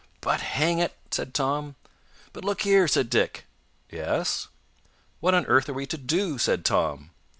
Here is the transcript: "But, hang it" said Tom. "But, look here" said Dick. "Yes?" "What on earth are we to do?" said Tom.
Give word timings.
"But, 0.19 0.41
hang 0.41 0.79
it" 0.79 0.97
said 1.11 1.31
Tom. 1.31 1.75
"But, 2.33 2.43
look 2.43 2.61
here" 2.63 2.87
said 2.87 3.07
Dick. 3.07 3.45
"Yes?" 3.91 4.47
"What 5.19 5.35
on 5.35 5.45
earth 5.45 5.69
are 5.69 5.73
we 5.73 5.85
to 5.85 5.97
do?" 5.99 6.39
said 6.39 6.65
Tom. 6.65 7.11